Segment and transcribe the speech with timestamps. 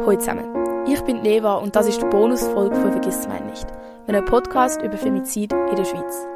[0.00, 3.66] Hallo zusammen, ich bin Neva und das ist die Bonusfolge von «Vergiss mein nicht»,
[4.08, 6.26] einem Podcast über Femizid in der Schweiz.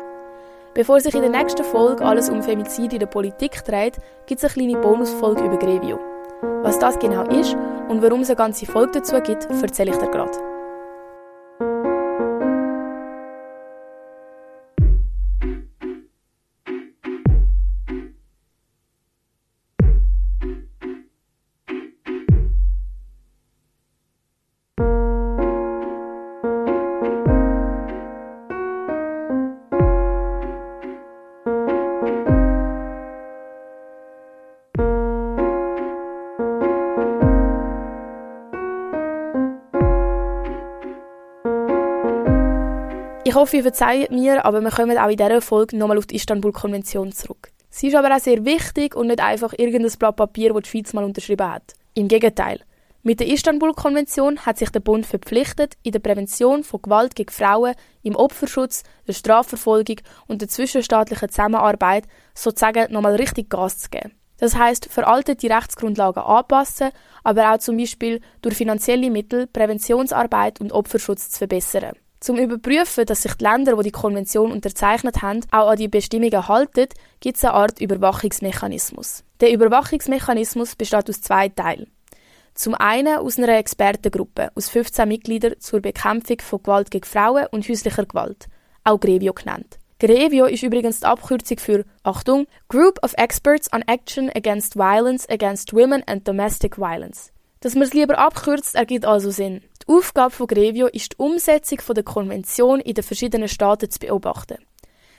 [0.75, 3.96] Bevor sich in der nächsten Folge alles um Femizid in der Politik dreht,
[4.27, 5.98] gibt es eine kleine Bonusfolge über Grevio.
[6.62, 7.56] Was das genau ist
[7.88, 10.56] und warum es eine ganze Folge dazu gibt, erzähle ich dir gerade.
[43.36, 47.12] Hoffe, ihr verzeiht mir, aber wir kommen auch in dieser Folge nochmal auf die Istanbul-Konvention
[47.12, 47.50] zurück.
[47.70, 50.92] Sie ist aber auch sehr wichtig und nicht einfach irgendein Blatt Papier, das die Schweiz
[50.92, 51.74] mal unterschrieben hat.
[51.94, 52.60] Im Gegenteil.
[53.02, 57.74] Mit der Istanbul-Konvention hat sich der Bund verpflichtet, in der Prävention von Gewalt gegen Frauen,
[58.02, 59.96] im Opferschutz, der Strafverfolgung
[60.27, 64.12] und der zwischenstaatlichen Zusammenarbeit sozusagen nochmal richtig Gas zu geben.
[64.39, 66.91] Das heißt, veraltete Rechtsgrundlagen anpassen,
[67.22, 71.96] aber auch zum Beispiel durch finanzielle Mittel Präventionsarbeit und Opferschutz zu verbessern.
[72.27, 76.48] Zum Überprüfen, dass sich die Länder, die die Konvention unterzeichnet haben, auch an die Bestimmungen
[76.48, 76.88] halten,
[77.20, 79.22] gibt es eine Art Überwachungsmechanismus.
[79.38, 81.86] Der Überwachungsmechanismus besteht aus zwei Teilen.
[82.52, 87.68] Zum einen aus einer Expertengruppe aus 15 Mitgliedern zur Bekämpfung von Gewalt gegen Frauen und
[87.68, 88.48] häuslicher Gewalt,
[88.83, 89.78] auch Grevio genannt.
[90.00, 95.72] Grevio ist übrigens die Abkürzung für, Achtung, Group of Experts on Action Against Violence Against
[95.72, 97.30] Women and Domestic Violence.
[97.61, 99.62] Dass man es lieber abkürzt, ergibt also Sinn.
[99.89, 104.56] Die Aufgabe von Grevio ist die Umsetzung der Konvention in den verschiedenen Staaten zu beobachten.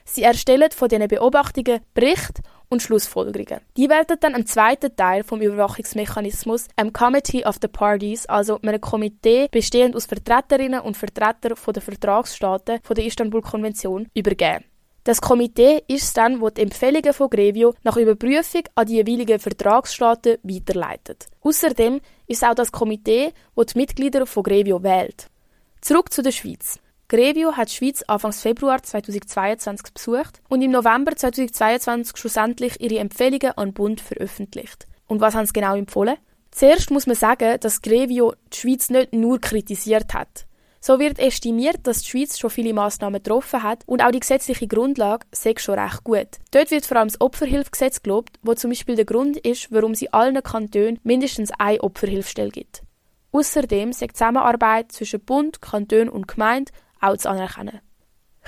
[0.04, 3.62] Sie erstellen von diesen Beobachtungen Berichte und Schlussfolgerungen.
[3.78, 8.82] Die werden dann im zweiten Teil vom Überwachungsmechanismus einem Committee of the Parties, also einem
[8.82, 14.66] Komitee bestehend aus Vertreterinnen und Vertretern der Vertragsstaaten der Istanbul-Konvention, übergeben.
[15.08, 19.40] Das Komitee ist es dann, das die Empfehlungen von Grevio nach Überprüfung an die jeweiligen
[19.40, 21.28] Vertragsstaaten weiterleitet.
[21.40, 25.30] Außerdem ist es auch das Komitee, das die Mitglieder von Grevio wählt.
[25.80, 26.80] Zurück zu der Schweiz.
[27.08, 33.58] Grevio hat die Schweiz Anfang Februar 2022 besucht und im November 2022 schlussendlich ihre Empfehlungen
[33.58, 34.88] an den Bund veröffentlicht.
[35.08, 36.18] Und was haben sie genau empfohlen?
[36.52, 40.48] Zuerst muss man sagen, dass Grevio die Schweiz nicht nur kritisiert hat.
[40.80, 44.68] So wird estimiert, dass die Schweiz schon viele Massnahmen getroffen hat und auch die gesetzliche
[44.68, 46.28] Grundlage sei schon recht gut.
[46.52, 50.14] Dort wird vor allem das Opferhilfgesetz gelobt, wo zum Beispiel der Grund ist, warum sie
[50.14, 52.84] allen Kantonen mindestens eine Opferhilfstelle gibt.
[53.32, 56.72] Außerdem sei die Zusammenarbeit zwischen Bund, Kanton und Gemeinde
[57.02, 57.82] auch zu anerkennen.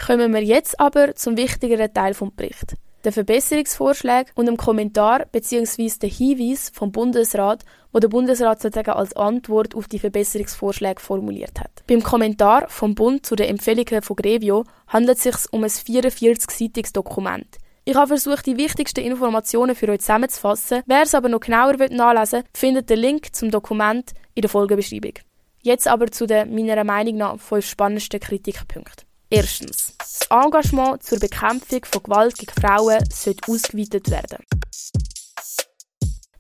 [0.06, 5.90] Kommen wir jetzt aber zum wichtigeren Teil vom Bericht den Verbesserungsvorschlägen und dem Kommentar bzw.
[6.02, 11.84] den Hinweis vom Bundesrat, wo der Bundesrat sozusagen als Antwort auf die Verbesserungsvorschläge formuliert hat.
[11.88, 16.94] Beim Kommentar vom Bund zu den Empfehlungen von Grevio handelt es sich um ein 44-seitiges
[16.94, 17.58] Dokument.
[17.86, 20.84] Ich habe versucht, die wichtigsten Informationen für euch zusammenzufassen.
[20.86, 25.14] Wer es aber noch genauer nachlesen will, findet den Link zum Dokument in der Folgebeschreibung.
[25.62, 29.09] Jetzt aber zu den meiner Meinung nach fünf spannendsten Kritikpunkten.
[29.32, 29.94] Erstens.
[30.00, 34.44] Das Engagement zur Bekämpfung von Gewalt gegen Frauen sollte ausgeweitet werden.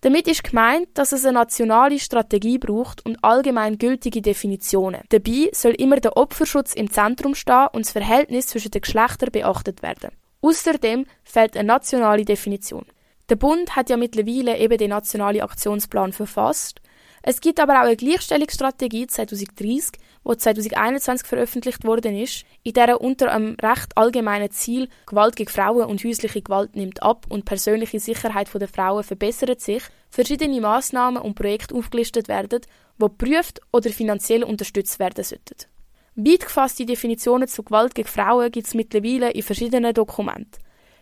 [0.01, 5.01] Damit ist gemeint, dass es eine nationale Strategie braucht und allgemein gültige Definitionen.
[5.09, 9.83] Dabei soll immer der Opferschutz im Zentrum stehen und das Verhältnis zwischen den Geschlechtern beachtet
[9.83, 10.11] werden.
[10.41, 12.85] Außerdem fehlt eine nationale Definition.
[13.29, 16.81] Der Bund hat ja mittlerweile eben den nationalen Aktionsplan verfasst
[17.21, 19.91] es gibt aber auch eine Gleichstellungsstrategie 2030,
[20.25, 25.85] die 2021 veröffentlicht worden ist, in der unter einem recht allgemeinen Ziel Gewalt gegen Frauen
[25.85, 31.35] und häusliche Gewalt nimmt ab und persönliche Sicherheit der Frauen verbessert sich, verschiedene Maßnahmen und
[31.35, 32.67] Projekte aufgelistet werden, die
[32.99, 35.67] geprüft oder finanziell unterstützt werden sollten.
[36.15, 40.61] Weit gefasste Definitionen zu Gewalt gegen Frauen gibt es mittlerweile in verschiedenen Dokumenten.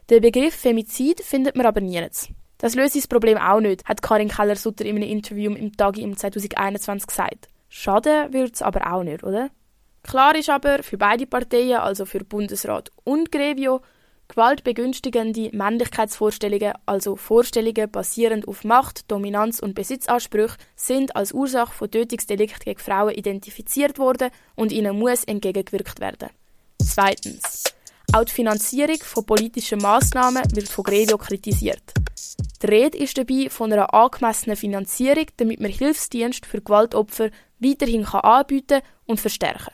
[0.10, 2.30] Den Begriff Femizid findet man aber nirgends.
[2.58, 6.18] Das löst das Problem auch nicht, hat Karin Keller-Sutter in einem Interview im Tagi im
[6.18, 7.48] 2021 gesagt.
[7.70, 9.50] Schaden wird es aber auch nicht, oder?
[10.04, 13.82] Klar ist aber für beide Parteien, also für Bundesrat und Grevio,
[14.30, 22.64] gewaltbegünstigende Männlichkeitsvorstellungen, also Vorstellungen basierend auf Macht, Dominanz und Besitzansprüche, sind als Ursache von Tötungsdelikten
[22.64, 26.30] gegen Frauen identifiziert worden und ihnen muss entgegengewirkt werden.
[26.82, 27.64] Zweitens.
[28.14, 31.84] Auch die Finanzierung von politischen Massnahmen wird von Grevio kritisiert.
[32.62, 38.82] Die Rede ist dabei von einer angemessenen Finanzierung, damit man Hilfsdienst für Gewaltopfer weiterhin anbieten
[39.06, 39.74] und verstärken kann.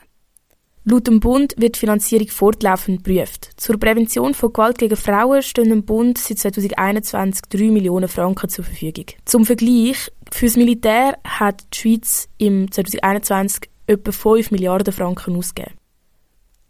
[0.86, 3.52] Laut dem Bund wird die Finanzierung fortlaufend geprüft.
[3.56, 8.64] Zur Prävention von Gewalt gegen Frauen stehen dem Bund seit 2021 3 Millionen Franken zur
[8.64, 9.06] Verfügung.
[9.24, 15.74] Zum Vergleich, fürs Militär hat die Schweiz im 2021 etwa 5 Milliarden Franken ausgegeben.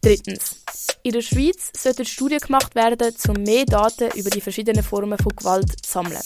[0.00, 0.63] Drittens.
[1.02, 5.34] In der Schweiz sollten Studien gemacht werden, um mehr Daten über die verschiedenen Formen von
[5.36, 6.20] Gewalt zu sammeln.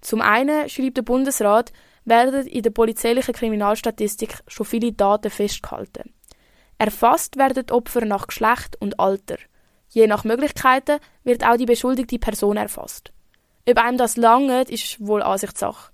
[0.00, 1.72] Zum einen schreibt der Bundesrat,
[2.04, 6.14] werden in der polizeilichen Kriminalstatistik schon viele Daten festgehalten.
[6.78, 9.38] Erfasst werden die Opfer nach Geschlecht und Alter.
[9.88, 13.12] Je nach Möglichkeiten wird auch die beschuldigte Person erfasst.
[13.68, 15.90] Ob einem das lange ist wohl Ansichtssache.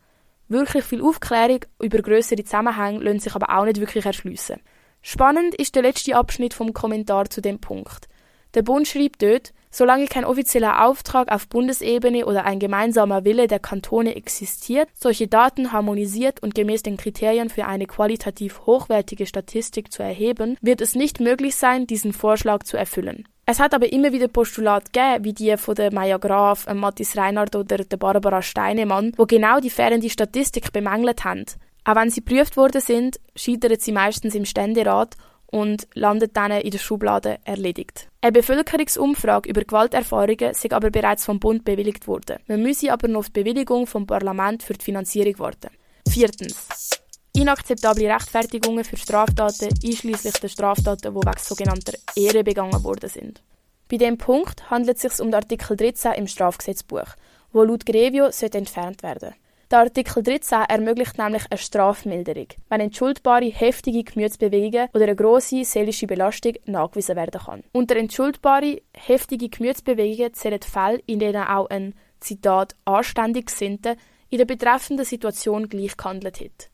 [0.49, 4.61] Wirklich viel Aufklärung über größere Zusammenhänge lassen sich aber auch nicht wirklich erschliessen.
[5.03, 8.09] Spannend ist der letzte Abschnitt vom Kommentar zu dem Punkt.
[8.55, 13.59] Der Bund schreibt dort, solange kein offizieller Auftrag auf Bundesebene oder ein gemeinsamer Wille der
[13.59, 20.03] Kantone existiert, solche Daten harmonisiert und gemäß den Kriterien für eine qualitativ hochwertige Statistik zu
[20.03, 23.27] erheben, wird es nicht möglich sein, diesen Vorschlag zu erfüllen.
[23.45, 27.57] Es hat aber immer wieder Postulate gegeben, wie die von der Maya Graf, Mathis Reinhardt
[27.57, 31.47] oder der Barbara Steinemann, wo genau die fehlende Statistik bemängelt haben.
[31.85, 36.71] Auch wenn sie geprüft worden sind, scheitern sie meistens im Ständerat und landet dann in
[36.71, 38.09] der Schublade erledigt.
[38.21, 42.39] Eine Bevölkerungsumfrage über Gewalterfahrungen ist aber bereits vom Bund bewilligt worden.
[42.47, 45.71] Man müsse aber noch auf die Bewilligung vom Parlament für die Finanzierung warten.
[46.09, 46.91] Viertens.
[47.35, 53.43] Inakzeptable Rechtfertigungen für Straftaten, einschließlich der Straftaten, die wegen sogenannter Ehre begangen worden sind.
[53.91, 57.09] Bei dem Punkt handelt es sich um den Artikel 13 im Strafgesetzbuch,
[57.53, 59.35] wo laut Grevio entfernt werden
[59.73, 66.07] der Artikel 13 ermöglicht nämlich eine Strafmilderung, wenn entschuldbare heftige Gemütsbewegungen oder eine grosse seelische
[66.07, 67.65] Belastung nachgewiesen werden kann.
[67.73, 73.97] Unter entschuldbare heftige Gemütsbewegungen zählen Fälle, in denen auch ein Zitat anständig Gesinnter
[74.29, 76.71] in der betreffenden Situation gleich gehandelt hat.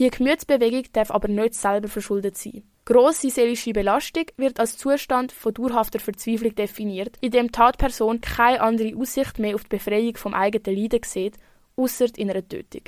[0.00, 2.64] Die Gemütsbewegung darf aber nicht selber verschuldet sein.
[2.84, 8.60] Grosse seelische Belastung wird als Zustand von dauerhafter Verzweiflung definiert, in dem die Tatperson keine
[8.60, 11.38] andere Aussicht mehr auf die Befreiung vom eigenen Leiden sieht
[11.76, 12.82] ausser in einer Tötung.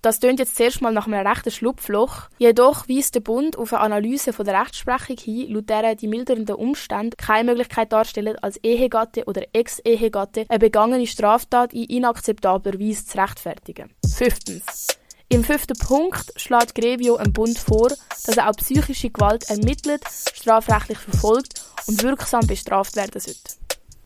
[0.00, 2.28] Das tönt jetzt zuerst mal nach einem rechten Schlupfloch.
[2.38, 6.54] Jedoch weist der Bund auf eine Analyse von der Rechtsprechung hin, laut der die mildernden
[6.54, 13.18] Umstände keine Möglichkeit darstellen, als Ehegatte oder Ex-Ehegatte eine begangene Straftat in inakzeptabler Weise zu
[13.18, 13.90] rechtfertigen.
[14.06, 14.86] Fünftens.
[15.30, 17.88] Im fünften Punkt schlägt Grevio einem Bund vor,
[18.24, 20.02] dass er auch psychische Gewalt ermittelt,
[20.32, 23.57] strafrechtlich verfolgt und wirksam bestraft werden sollte.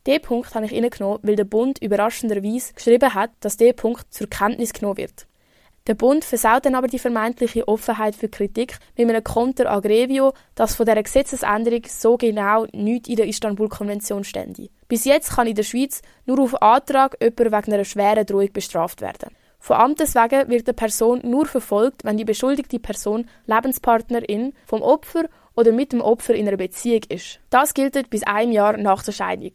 [0.07, 4.29] Den Punkt habe ich reingenommen, weil der Bund überraschenderweise geschrieben hat, dass der Punkt zur
[4.29, 5.27] Kenntnis genommen wird.
[5.87, 10.77] Der Bund versaut dann aber die vermeintliche Offenheit für Kritik mit einem Konter agrevio, dass
[10.77, 14.69] von dieser Gesetzesänderung so genau nichts in der Istanbul-Konvention stände.
[14.87, 19.01] Bis jetzt kann in der Schweiz nur auf Antrag jemand wegen einer schweren Drohung bestraft
[19.01, 19.31] werden.
[19.59, 25.25] Von Amtes wegen wird eine Person nur verfolgt, wenn die beschuldigte Person Lebenspartnerin vom Opfer
[25.55, 27.41] oder mit dem Opfer in einer Beziehung ist.
[27.51, 29.53] Das gilt bis ein Jahr nach der Scheidung.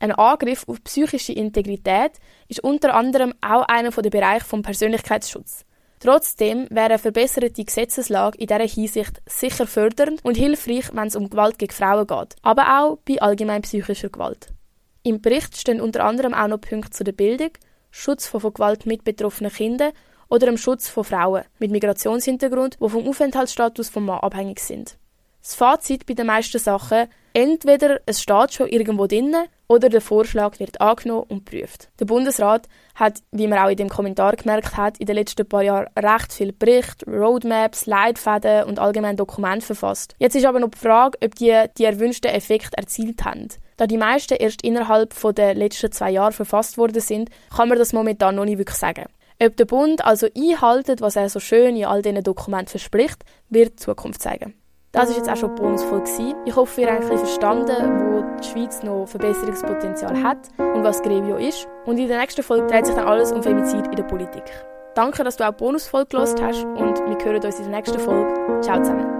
[0.00, 2.12] Ein Angriff auf psychische Integrität
[2.48, 5.66] ist unter anderem auch einer der Bereiche vom Persönlichkeitsschutz.
[6.00, 11.28] Trotzdem wäre eine verbesserte Gesetzeslage in dieser Hinsicht sicher fördernd und hilfreich, wenn es um
[11.28, 14.54] Gewalt gegen Frauen geht, aber auch bei allgemein psychischer Gewalt.
[15.02, 17.50] Im Bericht stehen unter anderem auch noch Punkte zu der Bildung,
[17.90, 19.92] Schutz von, von Gewalt mit betroffenen Kindern
[20.30, 24.96] oder dem Schutz von Frauen mit Migrationshintergrund, die vom Aufenthaltsstatus vom Mann abhängig sind.
[25.42, 30.58] Das Fazit bei den meisten Sachen, entweder es steht schon irgendwo drinnen oder der Vorschlag
[30.58, 31.90] wird angenommen und geprüft.
[32.00, 35.62] Der Bundesrat hat, wie man auch in dem Kommentar gemerkt hat, in den letzten paar
[35.62, 40.16] Jahren recht viel Berichte, Roadmaps, Leitfäden und allgemein Dokumente verfasst.
[40.18, 43.46] Jetzt ist aber noch die Frage, ob die die erwünschten Effekte erzielt haben.
[43.76, 47.92] Da die meisten erst innerhalb der letzten zwei Jahre verfasst worden sind, kann man das
[47.92, 49.04] momentan noch nicht wirklich sagen.
[49.40, 53.74] Ob der Bund also einhaltet, was er so schön in all diesen Dokumenten verspricht, wird
[53.74, 54.59] die Zukunft zeigen.
[54.92, 56.02] Das war jetzt auch schon bonusvoll.
[56.44, 61.36] Ich hoffe, ihr habt ein verstanden, wo die Schweiz noch Verbesserungspotenzial hat und was Grevio
[61.36, 61.68] ist.
[61.86, 64.44] Und in der nächsten Folge dreht sich dann alles um Femizid in der Politik.
[64.94, 68.60] Danke, dass du auch bonusvoll gelost hast und wir hören uns in der nächsten Folge.
[68.62, 69.19] Ciao zusammen.